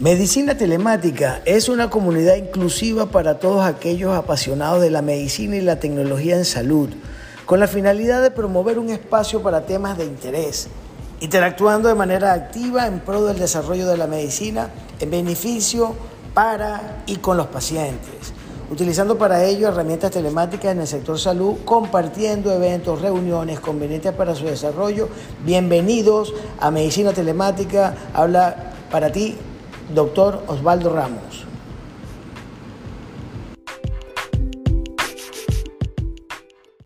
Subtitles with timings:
[0.00, 5.78] Medicina Telemática es una comunidad inclusiva para todos aquellos apasionados de la medicina y la
[5.78, 6.88] tecnología en salud,
[7.44, 10.68] con la finalidad de promover un espacio para temas de interés,
[11.20, 15.94] interactuando de manera activa en pro del desarrollo de la medicina en beneficio
[16.32, 18.32] para y con los pacientes,
[18.70, 24.46] utilizando para ello herramientas telemáticas en el sector salud, compartiendo eventos, reuniones convenientes para su
[24.46, 25.10] desarrollo.
[25.44, 27.94] Bienvenidos a Medicina Telemática.
[28.14, 29.36] Habla para ti
[29.94, 31.49] doctor Osvaldo Ramos.